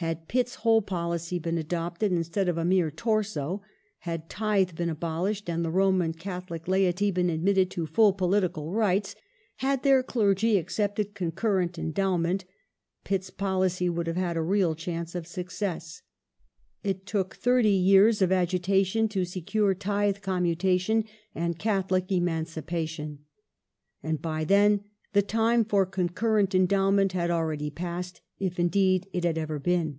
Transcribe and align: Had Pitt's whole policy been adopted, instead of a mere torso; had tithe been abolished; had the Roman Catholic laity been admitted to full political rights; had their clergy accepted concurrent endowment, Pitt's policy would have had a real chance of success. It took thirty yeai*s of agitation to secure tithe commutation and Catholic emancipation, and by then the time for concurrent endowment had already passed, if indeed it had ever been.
Had 0.00 0.28
Pitt's 0.28 0.56
whole 0.56 0.82
policy 0.82 1.38
been 1.38 1.56
adopted, 1.56 2.12
instead 2.12 2.50
of 2.50 2.58
a 2.58 2.66
mere 2.66 2.90
torso; 2.90 3.62
had 4.00 4.28
tithe 4.28 4.74
been 4.74 4.90
abolished; 4.90 5.48
had 5.48 5.62
the 5.62 5.70
Roman 5.70 6.12
Catholic 6.12 6.68
laity 6.68 7.10
been 7.10 7.30
admitted 7.30 7.70
to 7.70 7.86
full 7.86 8.12
political 8.12 8.74
rights; 8.74 9.16
had 9.54 9.82
their 9.84 10.02
clergy 10.02 10.58
accepted 10.58 11.14
concurrent 11.14 11.78
endowment, 11.78 12.44
Pitt's 13.04 13.30
policy 13.30 13.88
would 13.88 14.06
have 14.06 14.16
had 14.18 14.36
a 14.36 14.42
real 14.42 14.74
chance 14.74 15.14
of 15.14 15.26
success. 15.26 16.02
It 16.84 17.06
took 17.06 17.34
thirty 17.34 17.70
yeai*s 17.82 18.20
of 18.20 18.30
agitation 18.30 19.08
to 19.08 19.24
secure 19.24 19.74
tithe 19.74 20.20
commutation 20.20 21.04
and 21.34 21.58
Catholic 21.58 22.12
emancipation, 22.12 23.20
and 24.02 24.20
by 24.20 24.44
then 24.44 24.84
the 25.14 25.22
time 25.22 25.64
for 25.64 25.86
concurrent 25.86 26.54
endowment 26.54 27.12
had 27.12 27.30
already 27.30 27.70
passed, 27.70 28.20
if 28.38 28.60
indeed 28.60 29.08
it 29.14 29.24
had 29.24 29.38
ever 29.38 29.58
been. 29.58 29.98